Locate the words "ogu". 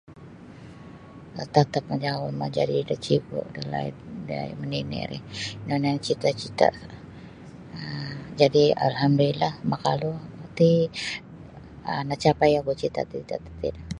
12.59-12.71